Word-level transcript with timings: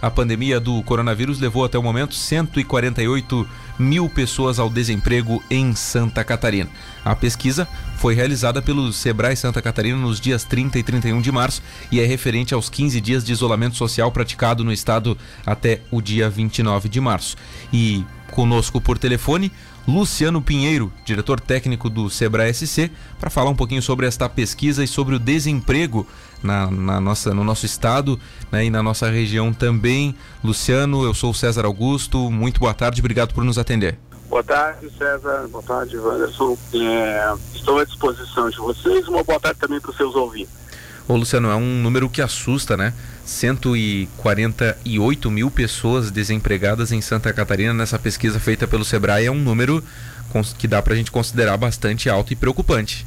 a 0.00 0.10
pandemia 0.10 0.58
do 0.58 0.82
coronavírus 0.82 1.38
levou 1.38 1.64
até 1.64 1.78
o 1.78 1.82
momento 1.82 2.14
148 2.14 3.46
mil 3.78 4.08
pessoas 4.08 4.58
ao 4.58 4.68
desemprego 4.68 5.42
em 5.50 5.74
Santa 5.74 6.22
Catarina. 6.22 6.68
A 7.04 7.14
pesquisa 7.14 7.66
foi 7.96 8.14
realizada 8.14 8.60
pelo 8.60 8.92
Sebrae 8.92 9.36
Santa 9.36 9.60
Catarina 9.62 9.98
nos 9.98 10.20
dias 10.20 10.44
30 10.44 10.78
e 10.78 10.82
31 10.82 11.20
de 11.20 11.32
março 11.32 11.62
e 11.90 12.00
é 12.00 12.04
referente 12.04 12.54
aos 12.54 12.68
15 12.68 13.00
dias 13.00 13.24
de 13.24 13.32
isolamento 13.32 13.76
social 13.76 14.10
praticado 14.12 14.64
no 14.64 14.72
estado 14.72 15.16
até 15.44 15.80
o 15.90 16.00
dia 16.00 16.28
29 16.28 16.88
de 16.88 17.00
março. 17.00 17.36
E 17.72 18.04
conosco 18.30 18.80
por 18.80 18.96
telefone, 18.96 19.50
Luciano 19.86 20.40
Pinheiro, 20.42 20.92
diretor 21.04 21.40
técnico 21.40 21.88
do 21.88 22.08
Sebrae 22.10 22.52
SC, 22.52 22.90
para 23.18 23.30
falar 23.30 23.50
um 23.50 23.56
pouquinho 23.56 23.82
sobre 23.82 24.06
esta 24.06 24.28
pesquisa 24.28 24.84
e 24.84 24.86
sobre 24.86 25.14
o 25.14 25.18
desemprego 25.18 26.06
na, 26.42 26.70
na 26.70 27.00
nossa, 27.00 27.34
no 27.34 27.44
nosso 27.44 27.66
estado 27.66 28.18
né, 28.52 28.64
e 28.64 28.70
na 28.70 28.82
nossa 28.82 29.10
região 29.10 29.52
também. 29.52 30.14
Luciano, 30.44 31.04
eu 31.04 31.14
sou 31.14 31.30
o 31.30 31.34
César 31.34 31.64
Augusto, 31.64 32.30
muito 32.30 32.60
boa 32.60 32.74
tarde, 32.74 33.00
obrigado 33.00 33.34
por 33.34 33.44
nos 33.44 33.58
atender. 33.58 33.98
Boa 34.30 34.44
tarde, 34.44 34.88
César. 34.96 35.48
Boa 35.48 35.62
tarde, 35.64 35.98
Wanderson. 35.98 36.56
É, 36.72 37.34
estou 37.52 37.80
à 37.80 37.84
disposição 37.84 38.48
de 38.48 38.58
vocês. 38.58 39.08
Uma 39.08 39.24
boa 39.24 39.40
tarde 39.40 39.58
também 39.58 39.80
para 39.80 39.90
os 39.90 39.96
seus 39.96 40.14
ouvintes. 40.14 40.54
Ô, 41.10 41.16
Luciano, 41.16 41.50
é 41.50 41.56
um 41.56 41.82
número 41.82 42.08
que 42.08 42.22
assusta, 42.22 42.76
né? 42.76 42.94
148 43.24 45.28
mil 45.28 45.50
pessoas 45.50 46.08
desempregadas 46.08 46.92
em 46.92 47.00
Santa 47.00 47.32
Catarina 47.32 47.74
nessa 47.74 47.98
pesquisa 47.98 48.38
feita 48.38 48.68
pelo 48.68 48.84
Sebrae 48.84 49.26
é 49.26 49.30
um 49.30 49.40
número 49.40 49.82
que 50.56 50.68
dá 50.68 50.80
para 50.80 50.94
a 50.94 50.96
gente 50.96 51.10
considerar 51.10 51.56
bastante 51.56 52.08
alto 52.08 52.32
e 52.32 52.36
preocupante. 52.36 53.04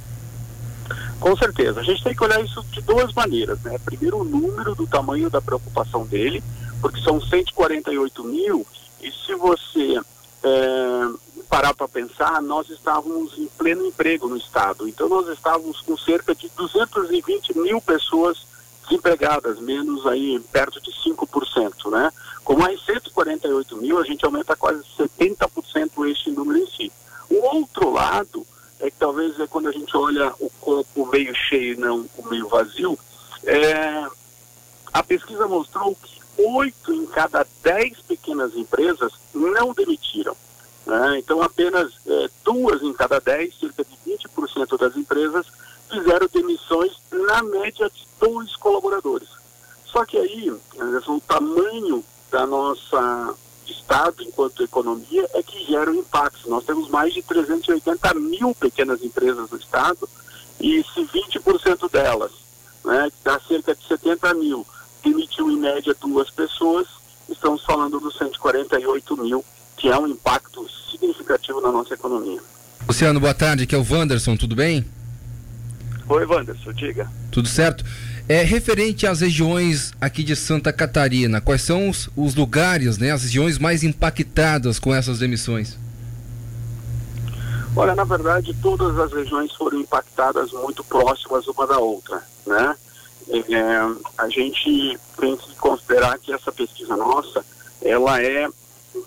Com 1.17 1.33
certeza. 1.37 1.79
A 1.79 1.83
gente 1.83 2.03
tem 2.03 2.13
que 2.13 2.21
olhar 2.21 2.43
isso 2.43 2.61
de 2.73 2.81
duas 2.81 3.13
maneiras, 3.13 3.57
né? 3.61 3.79
Primeiro, 3.85 4.19
o 4.19 4.25
número 4.25 4.75
do 4.75 4.85
tamanho 4.85 5.29
da 5.29 5.41
preocupação 5.41 6.05
dele, 6.05 6.43
porque 6.81 6.99
são 6.99 7.21
148 7.21 8.21
mil, 8.25 8.67
e 9.01 9.09
se 9.13 9.33
você 9.35 9.97
é, 10.43 11.07
parar 11.43 11.73
para 11.73 11.87
pensar, 11.87 12.41
nós 12.41 12.69
estávamos 12.69 13.37
em 13.37 13.47
pleno 13.47 13.85
emprego 13.85 14.27
no 14.27 14.37
Estado. 14.37 14.87
Então, 14.87 15.07
nós 15.07 15.27
estávamos 15.27 15.81
com 15.81 15.97
cerca 15.97 16.33
de 16.33 16.49
220 16.49 17.57
mil 17.57 17.81
pessoas 17.81 18.45
desempregadas, 18.83 19.59
menos 19.59 20.05
aí 20.05 20.39
perto 20.51 20.81
de 20.81 20.91
5%, 20.91 21.89
né? 21.91 22.11
Com 22.43 22.55
mais 22.55 22.83
148 22.85 23.77
mil, 23.77 23.97
a 23.97 24.03
gente 24.03 24.25
aumenta 24.25 24.55
quase 24.55 24.83
70% 24.97 26.09
este 26.09 26.31
número 26.31 26.59
em 26.59 26.67
si. 26.67 26.91
O 27.29 27.35
outro 27.55 27.91
lado 27.91 28.45
é 28.79 28.91
que 28.91 28.97
talvez 28.97 29.39
é 29.39 29.47
quando 29.47 29.69
a 29.69 29.71
gente 29.71 29.95
olha 29.95 30.33
o 30.39 30.49
copo 30.59 31.05
meio 31.05 31.33
cheio 31.33 31.73
e 31.73 31.77
não 31.77 32.05
o 32.17 32.27
meio 32.29 32.47
vazio, 32.49 32.99
é, 33.45 34.05
a 34.91 35.01
pesquisa 35.01 35.47
mostrou 35.47 35.95
que 35.95 36.21
oito 36.37 36.93
em 36.93 37.05
cada 37.05 37.47
dez 37.61 37.99
pequenas 38.01 38.55
empresas 38.55 39.13
não 39.33 39.73
demitiram. 39.73 40.35
Né? 40.85 41.19
Então, 41.19 41.41
apenas 41.41 41.93
é, 42.05 42.29
duas 42.43 42.81
em 42.81 42.93
cada 42.93 43.19
dez, 43.19 43.57
cerca 43.59 43.83
de 43.83 43.97
20% 44.05 44.77
das 44.77 44.97
empresas, 44.97 45.45
fizeram 45.89 46.27
demissões 46.31 46.91
na 47.11 47.43
média 47.43 47.89
de 47.89 48.07
dois 48.19 48.55
colaboradores. 48.55 49.29
Só 49.85 50.05
que 50.05 50.17
aí, 50.17 50.49
o 50.49 51.21
tamanho 51.21 52.03
da 52.31 52.47
nossa 52.47 53.35
Estado 53.67 54.23
enquanto 54.23 54.63
economia 54.63 55.29
é 55.33 55.43
que 55.43 55.65
gera 55.65 55.91
um 55.91 55.95
impacto. 55.95 56.49
Nós 56.49 56.65
temos 56.65 56.89
mais 56.89 57.13
de 57.13 57.21
380 57.21 58.13
mil 58.15 58.53
pequenas 58.55 59.03
empresas 59.03 59.49
no 59.49 59.57
Estado 59.57 60.09
e 60.59 60.83
se 60.83 61.01
20% 61.05 61.89
delas, 61.91 62.31
né, 62.83 63.11
dá 63.23 63.39
cerca 63.39 63.75
de 63.75 63.85
70 63.85 64.33
mil, 64.35 64.65
demitiu 65.03 65.49
em 65.51 65.57
média 65.57 65.95
duas 65.99 66.29
pessoas, 66.29 66.87
estamos 67.29 67.63
falando 67.63 67.99
dos 67.99 68.17
148 68.17 69.17
mil, 69.17 69.45
que 69.83 69.89
é 69.89 69.99
um 69.99 70.07
impacto 70.07 70.65
significativo 70.89 71.59
na 71.59 71.69
nossa 71.69 71.93
economia. 71.93 72.39
Luciano, 72.87 73.19
boa 73.19 73.33
tarde, 73.33 73.65
aqui 73.65 73.75
é 73.75 73.77
o 73.77 73.85
Wanderson, 73.85 74.37
tudo 74.37 74.55
bem? 74.55 74.85
Oi, 76.07 76.25
Wanderson, 76.25 76.71
diga. 76.71 77.11
Tudo 77.29 77.49
certo? 77.49 77.83
É, 78.29 78.43
referente 78.43 79.05
às 79.05 79.19
regiões 79.19 79.91
aqui 79.99 80.23
de 80.23 80.37
Santa 80.37 80.71
Catarina, 80.71 81.41
quais 81.41 81.63
são 81.63 81.89
os, 81.89 82.09
os 82.15 82.33
lugares, 82.33 82.97
né, 82.97 83.11
as 83.11 83.23
regiões 83.23 83.59
mais 83.59 83.83
impactadas 83.83 84.79
com 84.79 84.95
essas 84.95 85.19
demissões? 85.19 85.77
Olha, 87.75 87.93
na 87.93 88.05
verdade, 88.05 88.55
todas 88.61 88.97
as 88.97 89.11
regiões 89.11 89.51
foram 89.51 89.81
impactadas 89.81 90.53
muito 90.53 90.81
próximas 90.85 91.45
uma 91.45 91.67
da 91.67 91.77
outra, 91.77 92.23
né? 92.47 92.73
É, 93.29 93.97
a 94.17 94.29
gente 94.29 94.97
tem 95.19 95.35
que 95.35 95.55
considerar 95.55 96.17
que 96.19 96.31
essa 96.31 96.53
pesquisa 96.53 96.95
nossa, 96.95 97.43
ela 97.81 98.21
é 98.21 98.47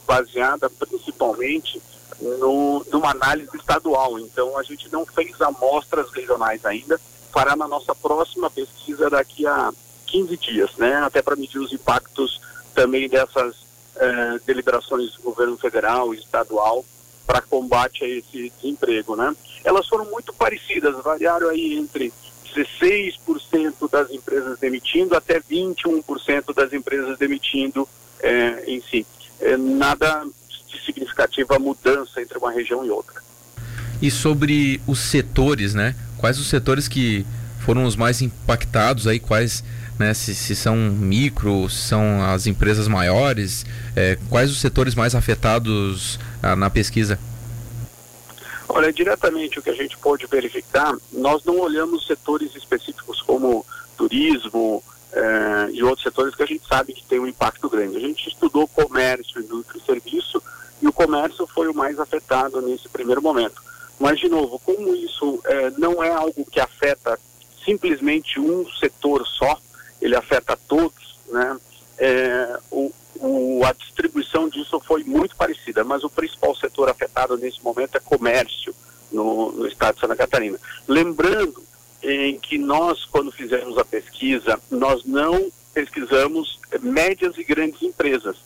baseada 0.06 0.69
principalmente 0.70 1.80
no, 2.20 2.84
numa 2.91 3.10
análise 3.10 3.56
estadual. 3.56 4.19
Então, 4.19 4.56
a 4.58 4.62
gente 4.62 4.91
não 4.92 5.04
fez 5.04 5.41
amostras 5.41 6.10
regionais 6.12 6.64
ainda, 6.64 7.00
fará 7.32 7.54
na 7.54 7.69
nossa 7.69 7.94
próxima 7.94 8.50
pesquisa 8.50 9.10
daqui 9.10 9.46
a 9.46 9.72
15 10.06 10.36
dias, 10.36 10.76
né? 10.76 10.96
Até 10.96 11.20
para 11.20 11.36
medir 11.36 11.58
os 11.58 11.72
impactos 11.72 12.41
também 12.75 13.08
dessas 13.08 13.56
eh, 13.96 14.41
deliberações 14.46 15.12
do 15.14 15.22
governo 15.22 15.56
federal 15.56 16.14
e 16.14 16.19
estadual 16.19 16.84
para 17.26 17.41
combate 17.41 18.04
a 18.04 18.08
esse 18.08 18.50
desemprego, 18.50 19.16
né? 19.16 19.34
Elas 19.64 19.88
foram 19.88 20.04
muito 20.06 20.32
parecidas, 20.32 20.94
variaram 21.02 21.48
aí 21.48 21.75
entre 21.75 22.12
16% 22.54 23.91
das 23.91 24.10
empresas 24.10 24.58
demitindo 24.58 25.16
até 25.16 25.41
21% 25.41 26.54
das 26.54 26.72
empresas 26.72 27.19
demitindo 27.19 27.86
eh, 28.20 28.64
em 28.66 28.80
si. 28.80 29.06
Eh, 29.46 29.56
nada 29.56 30.24
de 30.68 30.84
significativa 30.84 31.56
mudança 31.56 32.20
entre 32.20 32.36
uma 32.36 32.50
região 32.50 32.84
e 32.84 32.90
outra. 32.90 33.22
E 34.02 34.10
sobre 34.10 34.80
os 34.88 34.98
setores, 34.98 35.72
né? 35.72 35.94
Quais 36.18 36.40
os 36.40 36.48
setores 36.48 36.88
que 36.88 37.24
foram 37.64 37.84
os 37.84 37.94
mais 37.94 38.20
impactados 38.20 39.06
aí? 39.06 39.20
Quais, 39.20 39.62
né? 40.00 40.12
Se, 40.14 40.34
se 40.34 40.56
são 40.56 40.76
micro, 40.76 41.70
se 41.70 41.88
são 41.88 42.24
as 42.24 42.48
empresas 42.48 42.88
maiores? 42.88 43.64
É, 43.94 44.18
quais 44.28 44.50
os 44.50 44.58
setores 44.58 44.96
mais 44.96 45.14
afetados 45.14 46.18
ah, 46.42 46.56
na 46.56 46.68
pesquisa? 46.68 47.16
Olha, 48.68 48.92
diretamente 48.92 49.60
o 49.60 49.62
que 49.62 49.70
a 49.70 49.74
gente 49.74 49.96
pode 49.96 50.26
verificar, 50.26 50.92
nós 51.12 51.44
não 51.44 51.60
olhamos 51.60 52.04
setores 52.04 52.54
específicos 52.56 53.22
como 53.22 53.64
turismo 53.96 54.82
eh, 55.12 55.69
e 55.72 55.83
outros 55.83 56.03
setores 56.03 56.34
que 56.34 56.43
a 56.43 56.47
gente 56.47 56.67
sabe 56.67 56.93
que 56.93 57.05
tem 57.05 57.19
um 57.19 57.27
impacto 57.27 57.69
grande. 57.69 57.97
A 57.97 58.00
gente 58.00 58.28
estudou 58.28 58.69
comércio, 58.69 59.41
indústria 59.41 59.81
e 59.81 59.87
serviço 59.87 60.43
e 60.81 60.87
o 60.87 60.93
comércio 60.93 61.47
foi 61.47 61.69
o 61.69 61.75
mais 61.75 61.99
afetado 61.99 62.61
nesse 62.61 62.89
primeiro 62.89 63.22
momento. 63.22 63.62
Mas, 63.99 64.19
de 64.19 64.28
novo, 64.28 64.59
como 64.59 64.94
isso 64.94 65.41
é, 65.44 65.71
não 65.78 66.03
é 66.03 66.11
algo 66.11 66.44
que 66.44 66.61
afeta 66.61 67.19
simplesmente 67.65 68.39
um 68.39 68.69
setor 68.78 69.27
só, 69.27 69.59
ele 70.00 70.15
afeta 70.15 70.59
todos, 70.69 71.19
né? 71.28 71.56
É, 71.99 72.59
o, 72.71 72.93
o, 73.17 73.65
a 73.65 73.73
distribuição 73.73 74.49
disso 74.49 74.78
foi 74.81 75.03
muito 75.03 75.34
parecida, 75.34 75.83
mas 75.83 76.05
o 76.05 76.11
principal 76.11 76.55
setor 76.55 76.91
afetado 76.91 77.38
nesse 77.38 77.62
momento 77.65 77.97
é 77.97 78.00
comércio 78.00 78.75
no, 79.11 79.53
no 79.53 79.67
estado 79.67 79.94
de 79.94 80.00
Santa 80.03 80.15
Catarina. 80.15 80.59
Lembrando 80.87 81.56
em 81.56 81.56
que 82.56 82.59
nós, 82.59 83.05
quando 83.05 83.31
fizemos 83.31 83.77
a 83.77 83.84
pesquisa, 83.84 84.59
nós 84.71 85.05
não 85.05 85.53
pesquisamos 85.75 86.59
médias 86.81 87.37
e 87.37 87.44
grandes 87.44 87.83
empresas 87.83 88.37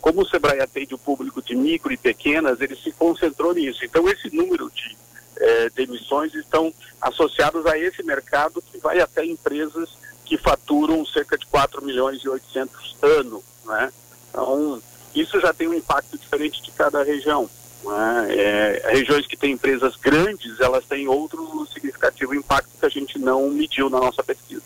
como 0.00 0.22
o 0.22 0.24
Sebrae 0.24 0.60
atende 0.60 0.94
o 0.94 0.98
público 0.98 1.42
de 1.42 1.56
micro 1.56 1.92
e 1.92 1.96
pequenas, 1.96 2.60
ele 2.60 2.76
se 2.76 2.92
concentrou 2.92 3.52
nisso. 3.52 3.84
Então, 3.84 4.08
esse 4.08 4.32
número 4.32 4.70
de 4.70 4.96
eh, 5.36 5.68
demissões 5.74 6.32
estão 6.32 6.72
associados 7.00 7.66
a 7.66 7.76
esse 7.76 8.04
mercado 8.04 8.62
que 8.62 8.78
vai 8.78 9.00
até 9.00 9.24
empresas 9.24 9.98
que 10.24 10.38
faturam 10.38 11.04
cerca 11.04 11.36
de 11.36 11.44
4 11.46 11.84
milhões 11.84 12.22
e 12.22 12.28
800 12.28 12.96
ano. 13.02 13.42
Né? 13.64 13.92
Então, 14.30 14.80
isso 15.12 15.40
já 15.40 15.52
tem 15.52 15.66
um 15.66 15.74
impacto 15.74 16.16
diferente 16.16 16.62
de 16.62 16.70
cada 16.70 17.02
região. 17.02 17.50
Né? 17.84 18.26
É, 18.30 18.90
regiões 18.92 19.26
que 19.26 19.36
têm 19.36 19.52
empresas 19.52 19.96
grandes, 19.96 20.60
elas 20.60 20.84
têm 20.84 21.08
outro 21.08 21.66
significativo 21.72 22.34
impacto 22.34 22.70
que 22.78 22.86
a 22.86 22.88
gente 22.88 23.18
não 23.18 23.50
mediu 23.50 23.88
na 23.88 23.98
nossa 23.98 24.22
pesquisa. 24.22 24.62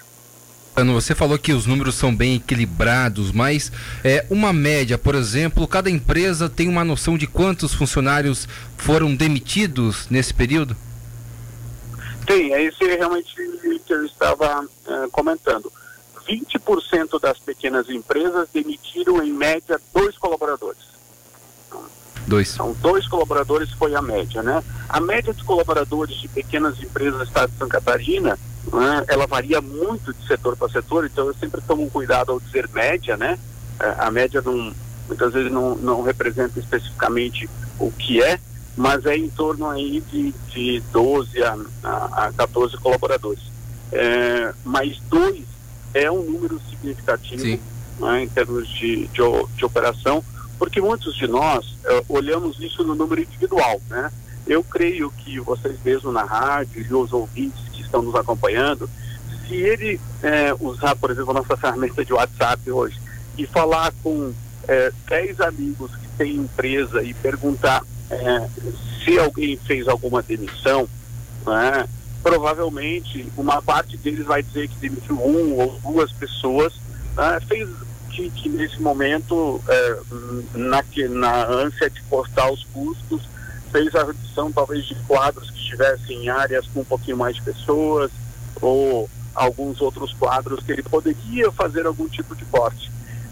Você 0.94 1.14
falou 1.14 1.38
que 1.38 1.52
os 1.52 1.66
números 1.66 1.94
são 1.94 2.14
bem 2.14 2.36
equilibrados, 2.36 3.32
mas 3.32 3.70
é, 4.02 4.24
uma 4.30 4.50
média, 4.50 4.96
por 4.96 5.14
exemplo, 5.14 5.68
cada 5.68 5.90
empresa 5.90 6.48
tem 6.48 6.68
uma 6.68 6.84
noção 6.84 7.18
de 7.18 7.26
quantos 7.26 7.74
funcionários 7.74 8.48
foram 8.78 9.14
demitidos 9.14 10.08
nesse 10.08 10.32
período? 10.32 10.74
Tem, 12.26 12.54
é 12.54 12.62
isso 12.62 12.82
realmente 12.82 13.34
que 13.84 13.92
eu 13.92 14.06
estava 14.06 14.66
é, 14.86 15.08
comentando. 15.10 15.70
20% 16.26 17.20
das 17.20 17.38
pequenas 17.38 17.90
empresas 17.90 18.48
demitiram 18.52 19.22
em 19.22 19.32
média 19.32 19.80
dois 19.92 20.16
colaboradores. 20.16 20.80
Dois. 22.30 22.48
São 22.48 22.74
dois 22.80 23.06
colaboradores 23.06 23.70
foi 23.72 23.94
a 23.94 24.00
média, 24.00 24.42
né? 24.42 24.62
A 24.88 25.00
média 25.00 25.34
de 25.34 25.44
colaboradores 25.44 26.16
de 26.16 26.28
pequenas 26.28 26.80
empresas 26.80 27.18
do 27.18 27.24
estado 27.24 27.50
de 27.50 27.58
Santa 27.58 27.72
Catarina 27.72 28.38
né, 28.72 29.04
ela 29.08 29.26
varia 29.26 29.60
muito 29.60 30.12
de 30.12 30.26
setor 30.26 30.56
para 30.56 30.68
setor, 30.68 31.06
então 31.06 31.26
eu 31.26 31.34
sempre 31.34 31.60
tomo 31.60 31.90
cuidado 31.90 32.30
ao 32.30 32.38
dizer 32.38 32.68
média, 32.72 33.16
né? 33.16 33.38
é, 33.80 33.94
a 33.98 34.10
média 34.10 34.42
não, 34.42 34.72
muitas 35.08 35.32
vezes 35.32 35.50
não, 35.50 35.74
não 35.76 36.02
representa 36.02 36.58
especificamente 36.60 37.48
o 37.78 37.90
que 37.90 38.22
é, 38.22 38.38
mas 38.76 39.04
é 39.06 39.16
em 39.16 39.28
torno 39.28 39.68
aí 39.68 40.02
de, 40.12 40.32
de 40.48 40.80
12 40.92 41.42
a, 41.42 41.58
a, 41.82 42.26
a 42.26 42.32
14 42.32 42.76
colaboradores. 42.76 43.42
É, 43.92 44.54
mas 44.64 45.00
dois 45.08 45.44
é 45.92 46.10
um 46.10 46.22
número 46.22 46.60
significativo 46.70 47.60
né, 47.98 48.22
em 48.22 48.28
termos 48.28 48.68
de, 48.68 49.08
de, 49.08 49.22
de, 49.56 49.64
operação, 49.64 50.22
porque 50.60 50.78
muitos 50.78 51.16
de 51.16 51.26
nós 51.26 51.74
é, 51.86 52.04
olhamos 52.06 52.60
isso 52.60 52.84
no 52.84 52.94
número 52.94 53.22
individual, 53.22 53.80
né? 53.88 54.12
Eu 54.46 54.62
creio 54.62 55.10
que 55.10 55.40
vocês 55.40 55.78
mesmo 55.82 56.12
na 56.12 56.22
rádio 56.22 56.86
e 56.86 56.94
os 56.94 57.14
ouvintes 57.14 57.66
que 57.72 57.80
estão 57.80 58.02
nos 58.02 58.14
acompanhando, 58.14 58.88
se 59.48 59.54
ele 59.54 59.98
é, 60.22 60.54
usar, 60.60 60.94
por 60.96 61.10
exemplo, 61.10 61.30
a 61.30 61.34
nossa 61.34 61.56
ferramenta 61.56 62.04
de 62.04 62.12
WhatsApp 62.12 62.70
hoje 62.70 63.00
e 63.38 63.46
falar 63.46 63.90
com 64.02 64.34
é, 64.68 64.92
10 65.08 65.40
amigos 65.40 65.96
que 65.96 66.06
têm 66.18 66.36
empresa 66.36 67.02
e 67.02 67.14
perguntar 67.14 67.82
é, 68.10 68.48
se 69.02 69.18
alguém 69.18 69.56
fez 69.56 69.88
alguma 69.88 70.20
demissão, 70.20 70.86
né, 71.46 71.88
provavelmente 72.22 73.26
uma 73.34 73.62
parte 73.62 73.96
deles 73.96 74.26
vai 74.26 74.42
dizer 74.42 74.68
que 74.68 74.76
demitiu 74.76 75.16
um 75.16 75.58
ou 75.58 75.80
duas 75.80 76.12
pessoas, 76.12 76.74
né, 77.16 77.40
fez 77.48 77.66
que, 78.10 78.30
que, 78.30 78.48
nesse 78.48 78.80
momento, 78.80 79.60
é, 79.68 79.96
na, 80.54 80.84
na 81.08 81.46
ânsia 81.46 81.88
de 81.88 82.02
cortar 82.02 82.50
os 82.50 82.64
custos, 82.64 83.22
fez 83.70 83.94
a 83.94 84.04
redução 84.04 84.50
talvez 84.52 84.84
de 84.84 84.94
quadros 85.06 85.50
que 85.50 85.58
estivessem 85.58 86.24
em 86.24 86.28
áreas 86.28 86.66
com 86.66 86.80
um 86.80 86.84
pouquinho 86.84 87.16
mais 87.16 87.36
de 87.36 87.42
pessoas 87.42 88.10
ou 88.60 89.08
alguns 89.34 89.80
outros 89.80 90.12
quadros 90.14 90.62
que 90.62 90.72
ele 90.72 90.82
poderia 90.82 91.50
fazer 91.52 91.86
algum 91.86 92.08
tipo 92.08 92.34
de 92.34 92.44
corte. 92.46 92.90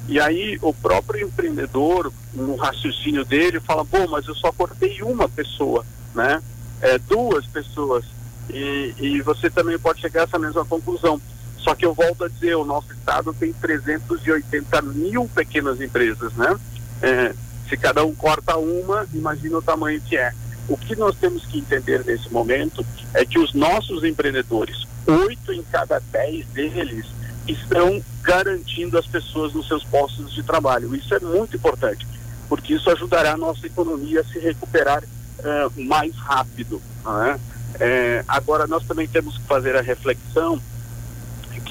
E 0.08 0.18
aí 0.18 0.58
o 0.62 0.72
próprio 0.72 1.26
empreendedor, 1.26 2.10
no 2.32 2.56
raciocínio 2.56 3.24
dele, 3.24 3.60
fala, 3.60 3.84
bom, 3.84 4.06
mas 4.08 4.26
eu 4.26 4.34
só 4.34 4.50
cortei 4.52 5.02
uma 5.02 5.28
pessoa, 5.28 5.84
né? 6.14 6.42
É, 6.80 6.98
duas 6.98 7.44
pessoas. 7.46 8.04
E, 8.48 8.94
e 8.98 9.20
você 9.20 9.50
também 9.50 9.78
pode 9.78 10.00
chegar 10.00 10.22
a 10.22 10.24
essa 10.24 10.38
mesma 10.38 10.64
conclusão. 10.64 11.20
Só 11.68 11.74
que 11.74 11.84
eu 11.84 11.92
volto 11.92 12.24
a 12.24 12.28
dizer, 12.28 12.54
o 12.54 12.64
nosso 12.64 12.90
estado 12.94 13.30
tem 13.34 13.52
380 13.52 14.80
mil 14.80 15.28
pequenas 15.28 15.78
empresas, 15.82 16.32
né? 16.32 16.58
É, 17.02 17.34
se 17.68 17.76
cada 17.76 18.02
um 18.06 18.14
corta 18.14 18.56
uma, 18.56 19.06
imagina 19.12 19.58
o 19.58 19.60
tamanho 19.60 20.00
que 20.00 20.16
é. 20.16 20.32
O 20.66 20.78
que 20.78 20.96
nós 20.96 21.14
temos 21.16 21.44
que 21.44 21.58
entender 21.58 22.02
nesse 22.06 22.32
momento 22.32 22.82
é 23.12 23.22
que 23.22 23.38
os 23.38 23.52
nossos 23.52 24.02
empreendedores, 24.02 24.86
oito 25.06 25.52
em 25.52 25.62
cada 25.64 26.00
dez 26.10 26.46
deles, 26.46 27.04
estão 27.46 28.02
garantindo 28.22 28.96
as 28.96 29.06
pessoas 29.06 29.52
nos 29.52 29.68
seus 29.68 29.84
postos 29.84 30.32
de 30.32 30.42
trabalho. 30.42 30.96
Isso 30.96 31.14
é 31.14 31.20
muito 31.20 31.54
importante, 31.54 32.06
porque 32.48 32.72
isso 32.72 32.90
ajudará 32.90 33.32
a 33.32 33.36
nossa 33.36 33.66
economia 33.66 34.22
a 34.22 34.24
se 34.24 34.38
recuperar 34.38 35.04
uh, 35.04 35.84
mais 35.84 36.16
rápido. 36.16 36.80
Né? 37.04 37.38
É, 37.78 38.24
agora, 38.26 38.66
nós 38.66 38.86
também 38.86 39.06
temos 39.06 39.36
que 39.36 39.44
fazer 39.44 39.76
a 39.76 39.82
reflexão 39.82 40.58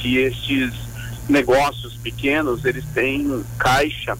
que 0.02 0.18
estes 0.18 0.74
negócios 1.28 1.96
pequenos, 1.96 2.64
eles 2.66 2.86
têm 2.94 3.44
caixa 3.58 4.18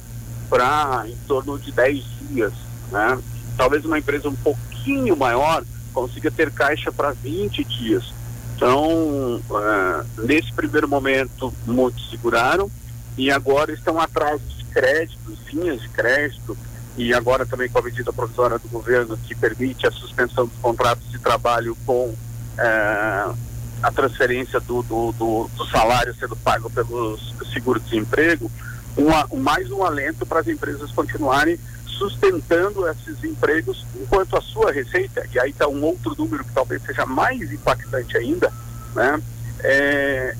para 0.50 1.06
em 1.08 1.16
torno 1.28 1.58
de 1.58 1.72
10 1.72 2.04
dias. 2.30 2.54
Né? 2.92 3.20
Talvez 3.56 3.86
uma 3.86 3.98
empresa 3.98 4.30
um 4.30 4.36
pouquinho 4.36 5.16
maior 5.16 5.64
consiga 5.94 6.30
ter 6.30 6.52
caixa 6.52 6.92
para 6.92 7.12
20 7.12 7.64
dias. 7.64 8.14
Então, 8.56 9.42
uh, 9.50 10.26
nesse 10.26 10.52
primeiro 10.52 10.88
momento, 10.88 11.54
muitos 11.66 12.10
seguraram 12.10 12.70
e 13.18 13.32
agora 13.32 13.72
estão 13.72 14.00
atrás 14.00 14.42
de 14.48 14.64
créditos, 14.66 15.40
linhas 15.52 15.82
de 15.82 15.90
crédito, 15.90 16.58
e 16.98 17.14
agora 17.14 17.46
também 17.46 17.70
com 17.70 17.78
a 17.78 17.82
medida 17.84 18.12
provisória 18.12 18.58
do 18.58 18.68
governo 18.68 19.18
que 19.18 19.36
permite 19.36 19.86
a 19.86 19.92
suspensão 19.92 20.48
dos 20.48 20.58
contratos 20.60 21.10
de 21.12 21.20
trabalho 21.20 21.78
com 21.86 22.10
uh, 22.10 23.38
a 23.82 23.92
transferência 23.92 24.60
do, 24.60 24.82
do, 24.84 25.12
do, 25.14 25.50
do, 25.56 25.66
salário 25.68 26.16
sendo 26.16 26.36
pago 26.36 26.70
pelos 26.70 27.34
seguro-desemprego, 27.54 28.52
um, 28.98 29.38
mais 29.38 29.70
um 29.72 29.84
alento 29.84 30.26
para 30.26 30.40
as 30.40 30.48
empresas 30.48 30.92
continuarem 30.92 31.60
sustentando 31.86 32.88
esses 32.88 33.24
empregos 33.24 33.86
enquanto 34.00 34.38
a 34.38 34.42
sua 34.42 34.72
receita, 34.72 35.26
e 35.34 35.40
aí 35.40 35.50
está 35.50 35.68
um 35.68 35.84
outro 35.84 36.16
número 36.18 36.44
que 36.44 36.54
talvez 36.54 36.82
seja 36.84 37.06
mais 37.06 37.52
impactante 37.52 38.18
ainda, 38.18 38.52
né? 38.94 39.22
É, 39.64 40.36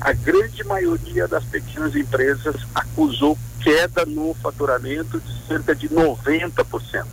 a 0.00 0.12
grande 0.12 0.64
maioria 0.64 1.28
das 1.28 1.44
pequenas 1.44 1.94
empresas 1.94 2.56
acusou 2.74 3.38
queda 3.60 4.04
no 4.04 4.34
faturamento 4.34 5.20
de 5.20 5.46
cerca 5.46 5.74
de 5.74 5.88
90%. 5.88 7.06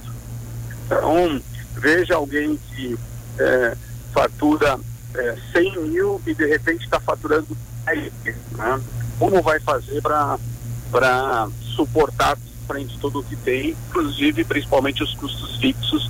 Então, 0.85 1.41
veja 1.75 2.15
alguém 2.15 2.57
que 2.57 2.97
é, 3.37 3.77
fatura 4.11 4.79
é, 5.15 5.35
100 5.53 5.81
mil 5.87 6.21
e 6.25 6.33
de 6.33 6.45
repente 6.45 6.85
está 6.85 6.99
faturando 6.99 7.57
10 7.85 8.11
né? 8.51 8.81
Como 9.17 9.41
vai 9.41 9.59
fazer 9.59 10.01
para 10.01 11.47
suportar 11.75 12.37
frente 12.67 12.97
tudo 12.99 13.19
o 13.19 13.23
que 13.23 13.35
tem, 13.35 13.71
inclusive 13.71 14.43
principalmente 14.43 15.03
os 15.03 15.15
custos 15.15 15.55
fixos 15.57 16.09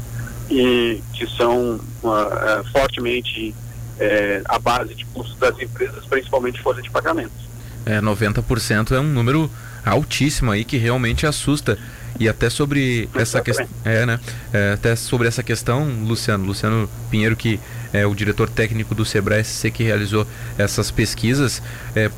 e 0.50 1.02
que 1.14 1.26
são 1.28 1.80
uh, 2.04 2.08
uh, 2.08 2.72
fortemente 2.72 3.56
uh, 3.98 4.44
a 4.46 4.60
base 4.60 4.94
de 4.94 5.06
custos 5.06 5.38
das 5.38 5.58
empresas, 5.60 6.06
principalmente 6.06 6.62
folha 6.62 6.82
de 6.82 6.90
pagamentos. 6.90 7.50
É, 7.86 8.02
90% 8.02 8.92
é 8.92 9.00
um 9.00 9.08
número 9.08 9.50
altíssimo 9.86 10.52
aí 10.52 10.66
que 10.66 10.78
realmente 10.78 11.26
assusta. 11.26 11.78
E 12.20 12.28
até 12.28 12.50
sobre 12.50 13.08
essa 13.16 13.40
questão. 13.40 13.68
É, 13.86 14.06
né? 14.06 14.20
É, 14.52 14.74
até 14.74 14.96
sobre 14.96 15.28
essa 15.28 15.42
questão, 15.42 15.88
Luciano, 16.04 16.46
Luciano 16.46 16.90
Pinheiro, 17.10 17.36
que 17.36 17.60
é 17.94 18.06
o 18.06 18.14
diretor 18.14 18.50
técnico 18.50 18.94
do 18.94 19.06
Sebrae 19.06 19.44
SC 19.44 19.72
que 19.72 19.84
realizou 19.84 20.26
essas 20.58 20.92
pesquisas. 20.92 21.62
É, 21.96 22.10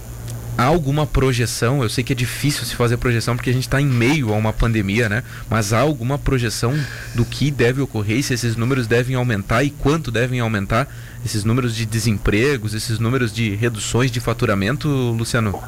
há 0.58 0.64
alguma 0.64 1.06
projeção? 1.06 1.82
Eu 1.82 1.90
sei 1.90 2.04
que 2.04 2.14
é 2.14 2.16
difícil 2.16 2.66
se 2.66 2.76
fazer 2.76 2.98
projeção 2.98 3.36
porque 3.36 3.50
a 3.50 3.54
gente 3.54 3.68
está 3.68 3.82
em 3.82 3.86
meio 3.86 4.34
a 4.34 4.38
uma 4.38 4.54
pandemia, 4.54 5.10
né? 5.10 5.24
Mas 5.50 5.74
há 5.74 5.80
alguma 5.80 6.18
projeção 6.18 6.74
do 7.16 7.26
que 7.26 7.50
deve 7.52 7.82
ocorrer, 7.82 8.24
se 8.24 8.34
esses 8.34 8.56
números 8.56 8.88
devem 8.88 9.16
aumentar 9.16 9.64
e 9.64 9.70
quanto 9.70 10.12
devem 10.12 10.40
aumentar 10.40 10.88
esses 11.26 11.44
números 11.44 11.76
de 11.76 11.86
desempregos, 11.86 12.74
esses 12.74 13.00
números 13.00 13.34
de 13.34 13.56
reduções 13.56 14.12
de 14.12 14.20
faturamento, 14.20 14.88
Luciano? 14.88 15.60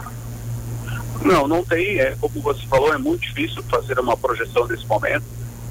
Não, 1.24 1.48
não 1.48 1.64
tem. 1.64 2.00
É, 2.00 2.16
como 2.20 2.42
você 2.42 2.66
falou, 2.68 2.94
é 2.94 2.98
muito 2.98 3.22
difícil 3.22 3.64
fazer 3.64 3.98
uma 4.00 4.18
projeção 4.18 4.68
nesse 4.68 4.86
momento. 4.86 5.24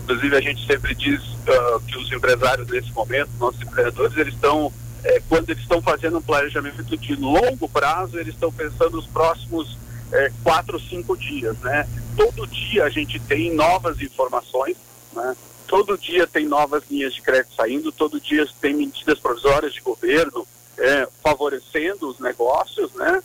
Inclusive, 0.03 0.37
a 0.37 0.41
gente 0.41 0.67
sempre 0.67 0.95
diz 0.95 1.21
uh, 1.23 1.81
que 1.87 1.97
os 1.97 2.11
empresários 2.13 2.69
nesse 2.69 2.93
momento, 2.93 3.31
nossos 3.39 3.61
empreendedores, 3.63 4.17
eles 4.17 4.35
estão 4.35 4.73
é, 5.05 5.21
quando 5.29 5.51
eles 5.51 5.63
estão 5.63 5.83
fazendo 5.83 6.19
um 6.19 6.23
planejamento 6.23 6.97
de 6.97 7.17
longo 7.17 7.69
prazo, 7.69 8.19
eles 8.19 8.35
estão 8.35 8.53
pensando 8.53 8.97
nos 8.97 9.07
próximos 9.07 9.77
é, 10.13 10.31
quatro, 10.43 10.79
cinco 10.79 11.17
dias, 11.17 11.59
né? 11.59 11.89
Todo 12.17 12.47
dia 12.47 12.85
a 12.85 12.89
gente 12.89 13.19
tem 13.19 13.53
novas 13.53 14.01
informações, 14.01 14.77
né? 15.13 15.37
Todo 15.67 15.99
dia 15.99 16.27
tem 16.27 16.47
novas 16.47 16.85
linhas 16.91 17.15
de 17.15 17.23
crédito 17.23 17.55
saindo, 17.55 17.91
todo 17.91 18.21
dia 18.21 18.47
tem 18.61 18.75
medidas 18.75 19.19
provisórias 19.19 19.73
de 19.73 19.81
governo 19.81 20.47
é, 20.79 21.09
favorecendo 21.23 22.09
os 22.09 22.21
negócios, 22.21 22.93
né? 22.95 23.23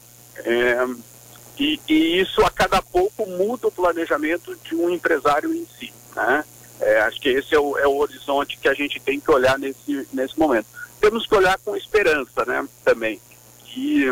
E, 1.60 1.79
e, 1.89 2.22
isso 2.22 2.41
a 2.41 2.50
cada 2.50 2.81
pouco 2.81 3.25
muda 3.25 3.67
o 3.67 3.72
planejamento 3.72 4.55
de 4.63 4.75
um 4.75 4.89
empresário 4.89 5.53
em 5.53 5.65
si, 5.77 5.91
né? 6.15 6.43
É, 6.88 7.01
acho 7.01 7.20
que 7.20 7.27
esse 7.27 7.53
é 7.53 7.60
o, 7.60 7.77
é 7.77 7.86
o 7.86 7.98
horizonte 7.98 8.58
que 8.58 8.70
a 8.70 8.74
gente 8.74 8.98
tem 8.98 9.20
que 9.20 9.29
olhar 9.29 9.60
nesse, 9.60 10.08
nesse 10.13 10.39
momento. 10.39 10.67
Temos 11.01 11.27
que 11.27 11.36
olhar 11.36 11.60
com 11.60 11.75
esperança, 11.75 12.46
né, 12.46 12.65
também, 12.86 13.20
que 13.65 14.06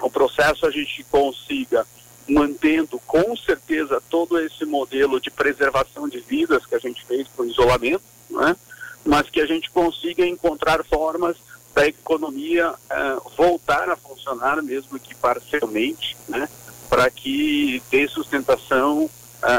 o 0.00 0.08
processo 0.08 0.64
a 0.64 0.70
gente 0.70 1.04
consiga 1.04 1.86
mantendo 2.26 2.98
com 3.00 3.36
certeza 3.36 4.02
todo 4.08 4.40
esse 4.40 4.64
modelo 4.64 5.20
de 5.20 5.30
preservação 5.30 6.08
de 6.08 6.20
vidas 6.20 6.64
que 6.64 6.74
a 6.74 6.78
gente 6.78 7.04
fez 7.04 7.28
com 7.36 7.44
isolamento, 7.44 8.02
né, 8.30 8.56
mas 9.04 9.28
que 9.28 9.42
a 9.42 9.46
gente 9.46 9.68
consiga 9.68 10.26
encontrar 10.26 10.82
formas 10.84 11.36
da 11.74 11.86
economia 11.86 12.70
uh, 12.70 13.30
voltar 13.36 13.90
a 13.90 13.96
funcionar, 13.96 14.62
mesmo 14.62 14.98
que 14.98 15.14
parcialmente, 15.14 16.16
né, 16.28 16.48
para 16.88 17.10
que 17.10 17.82
dê 17.90 18.08
sustentação 18.08 19.10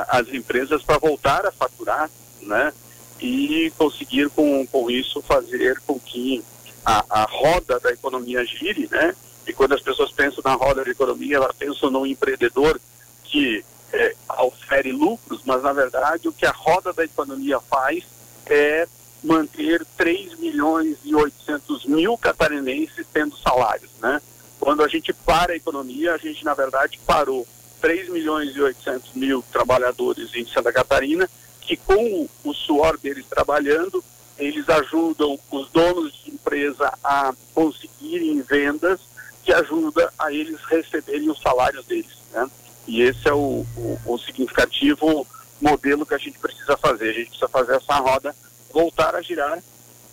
às 0.10 0.27
empresas 0.30 0.84
para 0.84 0.98
voltar 0.98 1.46
a 1.46 1.51
faturar, 1.51 2.10
né, 2.42 2.74
e 3.20 3.72
conseguir 3.77 4.30
com, 4.30 4.65
com 4.68 4.89
isso 4.89 5.22
fazer 5.22 5.80
com 5.86 6.00
que 6.00 6.44
a, 6.86 7.04
a 7.10 7.24
roda 7.24 7.80
da 7.80 7.92
economia 7.92 8.46
gire, 8.46 8.88
né? 8.92 9.15
E 9.48 9.54
quando 9.54 9.74
as 9.74 9.82
pessoas 9.82 10.12
pensam 10.12 10.42
na 10.44 10.54
roda 10.54 10.84
da 10.84 10.92
economia, 10.92 11.38
elas 11.38 11.56
pensam 11.56 11.89
no 11.89 12.06
empreendedor 12.06 12.80
que 13.24 13.63
é, 13.94 14.15
ofere 14.39 14.92
lucros, 14.92 15.42
mas 15.46 15.63
na 15.63 15.72
verdade 15.72 16.27
o 16.27 16.34
que 16.34 16.46
a 16.46 16.51
roda 16.51 16.92
da 16.94 17.04
economia 17.04 17.60
faz 17.60 18.04
é 18.46 18.88
manter 19.24 19.84
3 19.98 20.38
milhões 20.39 20.98
e 21.04 21.15
800 21.15 21.86
mil 21.86 22.18
catarinenses 22.18 23.08
tendo 23.12 23.36
salários, 23.38 23.92
né? 24.00 24.22
Quando 24.60 24.84
a 24.84 24.88
gente 24.88 25.13
para 25.13 25.54
a 25.54 25.56
economia, 25.56 26.13
a 26.13 26.18
gente 26.18 26.44
na 26.44 26.54
verdade 26.54 27.00
parou 27.06 27.48
3 27.86 28.10
milhões 28.10 28.56
e 28.56 28.60
800 28.60 29.13
mil 29.13 29.44
trabalhadores 29.51 30.34
em 30.34 30.44
Santa 30.44 30.74
Catarina, 30.74 31.30
que 31.62 31.77
com 31.77 32.27
o 32.44 32.51
suor 32.51 32.98
deles 32.98 33.27
trabalhando, 33.30 34.04
eles 34.39 34.68
ajudam 34.68 35.38
os 35.51 35.70
donos 35.70 36.12
de 36.24 36.32
empresa 36.32 36.92
a 37.04 37.32
conseguirem 37.54 38.42
vendas 38.42 39.01
que 39.44 39.54
ajuda 39.54 40.12
a 40.18 40.34
eles 40.34 40.60
receberem 40.63 41.30
os 41.30 41.39
salários 41.39 41.86
deles. 41.86 42.18
Né? 42.34 42.50
E 42.88 43.04
esse 43.04 43.30
é 43.30 43.34
o, 43.36 43.63
o, 43.77 44.00
o 44.08 44.18
significativo 44.18 45.27
modelo 45.62 46.08
que 46.08 46.15
a 46.15 46.18
gente 46.18 46.39
precisa 46.39 46.75
fazer. 46.77 47.10
A 47.10 47.13
gente 47.13 47.30
precisa 47.30 47.50
fazer 47.50 47.75
essa 47.75 47.98
roda 47.98 48.36
voltar 48.74 49.13
a 49.13 49.22
girar 49.22 49.62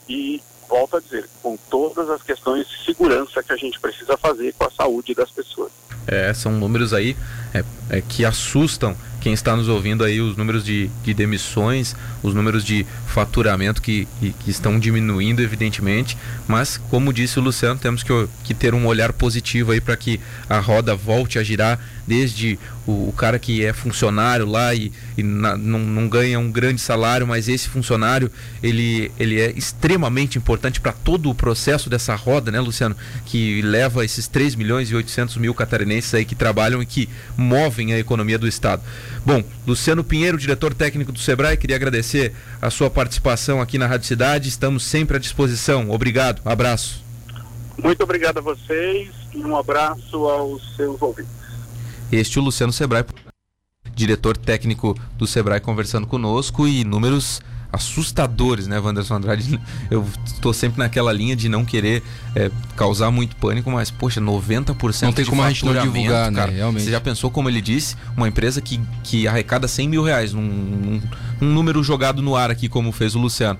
e, 0.06 0.42
volto 0.68 0.98
a 0.98 1.00
dizer, 1.00 1.26
com 1.42 1.56
todas 1.70 2.10
as 2.10 2.22
questões 2.22 2.68
de 2.68 2.84
segurança 2.84 3.42
que 3.42 3.52
a 3.54 3.56
gente 3.56 3.80
precisa 3.80 4.14
fazer 4.18 4.52
com 4.58 4.66
a 4.66 4.70
saúde 4.70 5.14
das 5.14 5.30
pessoas. 5.30 5.71
É, 6.12 6.34
são 6.34 6.52
números 6.52 6.92
aí 6.92 7.16
é, 7.54 7.64
é, 7.88 8.00
que 8.00 8.24
assustam 8.24 8.94
quem 9.20 9.32
está 9.32 9.54
nos 9.54 9.68
ouvindo 9.68 10.02
aí, 10.02 10.20
os 10.20 10.36
números 10.36 10.64
de, 10.64 10.90
de 11.04 11.14
demissões, 11.14 11.94
os 12.24 12.34
números 12.34 12.64
de 12.64 12.84
faturamento 13.06 13.80
que, 13.80 14.08
que, 14.18 14.32
que, 14.32 14.50
estão 14.50 14.80
diminuindo, 14.80 15.40
evidentemente, 15.40 16.18
mas 16.48 16.76
como 16.76 17.12
disse 17.12 17.38
o 17.38 17.42
Luciano, 17.42 17.78
temos 17.78 18.02
que, 18.02 18.12
que 18.42 18.52
ter 18.52 18.74
um 18.74 18.84
olhar 18.84 19.12
positivo 19.12 19.70
aí 19.70 19.80
para 19.80 19.96
que 19.96 20.20
a 20.50 20.58
roda 20.58 20.96
volte 20.96 21.38
a 21.38 21.42
girar, 21.42 21.78
desde 22.06 22.58
o, 22.86 23.08
o 23.08 23.14
cara 23.16 23.38
que 23.38 23.64
é 23.64 23.72
funcionário 23.72 24.46
lá 24.46 24.74
e, 24.74 24.92
e 25.16 25.22
na, 25.22 25.56
não, 25.56 25.78
não 25.78 26.08
ganha 26.08 26.38
um 26.38 26.50
grande 26.50 26.80
salário, 26.80 27.26
mas 27.26 27.48
esse 27.48 27.68
funcionário 27.68 28.30
ele, 28.62 29.10
ele 29.18 29.40
é 29.40 29.52
extremamente 29.52 30.38
importante 30.38 30.80
para 30.80 30.92
todo 30.92 31.30
o 31.30 31.34
processo 31.34 31.88
dessa 31.88 32.14
roda, 32.14 32.50
né, 32.50 32.60
Luciano? 32.60 32.96
Que 33.26 33.62
leva 33.62 34.04
esses 34.04 34.26
3 34.26 34.54
milhões 34.54 34.90
e 34.90 34.94
800 34.94 35.36
mil 35.36 35.54
catarinenses 35.54 36.14
aí 36.14 36.24
que 36.24 36.34
trabalham 36.34 36.82
e 36.82 36.86
que 36.86 37.08
movem 37.36 37.92
a 37.92 37.98
economia 37.98 38.38
do 38.38 38.48
Estado. 38.48 38.82
Bom, 39.24 39.42
Luciano 39.66 40.02
Pinheiro, 40.02 40.38
diretor 40.38 40.74
técnico 40.74 41.12
do 41.12 41.18
Sebrae, 41.18 41.56
queria 41.56 41.76
agradecer 41.76 42.32
a 42.60 42.70
sua 42.70 42.90
participação 42.90 43.60
aqui 43.60 43.78
na 43.78 43.86
Rádio 43.86 44.06
Cidade. 44.06 44.48
Estamos 44.48 44.84
sempre 44.84 45.16
à 45.16 45.20
disposição. 45.20 45.90
Obrigado, 45.90 46.42
abraço. 46.44 47.02
Muito 47.82 48.02
obrigado 48.02 48.38
a 48.38 48.40
vocês 48.40 49.10
e 49.32 49.38
um 49.38 49.56
abraço 49.56 50.28
aos 50.28 50.76
seus 50.76 51.00
ouvintes. 51.00 51.41
Este 52.12 52.36
é 52.36 52.42
o 52.42 52.44
Luciano 52.44 52.74
Sebrae, 52.74 53.06
diretor 53.94 54.36
técnico 54.36 54.94
do 55.16 55.26
Sebrae, 55.26 55.58
conversando 55.60 56.06
conosco 56.06 56.68
e 56.68 56.84
números 56.84 57.40
assustadores, 57.72 58.66
né, 58.66 58.78
Wanderson 58.78 59.14
Andrade? 59.14 59.58
Eu 59.90 60.06
estou 60.26 60.52
sempre 60.52 60.78
naquela 60.78 61.10
linha 61.10 61.34
de 61.34 61.48
não 61.48 61.64
querer 61.64 62.02
é, 62.36 62.50
causar 62.76 63.10
muito 63.10 63.34
pânico, 63.36 63.70
mas, 63.70 63.90
poxa, 63.90 64.20
90% 64.20 65.02
Não 65.04 65.12
tem 65.14 65.24
como 65.24 65.42
a 65.42 65.48
gente 65.48 65.64
não 65.64 65.72
divulgar, 65.72 66.30
cara, 66.30 66.50
né? 66.50 66.58
Realmente. 66.58 66.84
Você 66.84 66.90
já 66.90 67.00
pensou, 67.00 67.30
como 67.30 67.48
ele 67.48 67.62
disse, 67.62 67.96
uma 68.14 68.28
empresa 68.28 68.60
que, 68.60 68.78
que 69.02 69.26
arrecada 69.26 69.66
100 69.66 69.88
mil 69.88 70.02
reais, 70.02 70.34
num, 70.34 70.42
num, 70.42 71.02
um 71.40 71.46
número 71.46 71.82
jogado 71.82 72.20
no 72.20 72.36
ar 72.36 72.50
aqui, 72.50 72.68
como 72.68 72.92
fez 72.92 73.14
o 73.14 73.18
Luciano. 73.18 73.58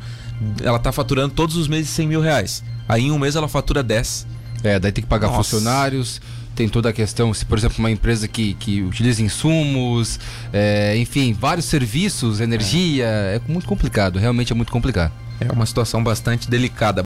Ela 0.62 0.76
está 0.76 0.92
faturando 0.92 1.32
todos 1.32 1.56
os 1.56 1.66
meses 1.68 1.88
100 1.88 2.06
mil 2.06 2.20
reais. 2.20 2.62
Aí 2.86 3.04
em 3.04 3.10
um 3.10 3.18
mês 3.18 3.34
ela 3.34 3.48
fatura 3.48 3.82
10. 3.82 4.26
É, 4.62 4.78
daí 4.78 4.92
tem 4.92 5.02
que 5.02 5.08
pagar 5.08 5.28
Nossa. 5.28 5.38
funcionários 5.42 6.20
tem 6.54 6.68
toda 6.68 6.88
a 6.88 6.92
questão, 6.92 7.32
se 7.32 7.44
por 7.44 7.58
exemplo 7.58 7.78
uma 7.78 7.90
empresa 7.90 8.28
que, 8.28 8.54
que 8.54 8.82
utiliza 8.82 9.22
insumos, 9.22 10.18
é, 10.52 10.96
enfim, 10.96 11.32
vários 11.32 11.66
serviços, 11.66 12.40
energia, 12.40 13.06
é. 13.06 13.36
é 13.36 13.40
muito 13.48 13.66
complicado, 13.66 14.18
realmente 14.18 14.52
é 14.52 14.54
muito 14.54 14.72
complicado. 14.72 15.12
É 15.40 15.52
uma 15.52 15.66
situação 15.66 16.02
bastante 16.04 16.48
delicada. 16.48 17.00